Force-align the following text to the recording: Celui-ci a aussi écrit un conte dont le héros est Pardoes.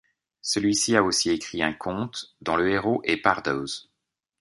Celui-ci 0.41 0.95
a 0.95 1.03
aussi 1.03 1.29
écrit 1.29 1.61
un 1.61 1.73
conte 1.73 2.35
dont 2.41 2.55
le 2.55 2.71
héros 2.71 3.01
est 3.03 3.17
Pardoes. 3.17 3.91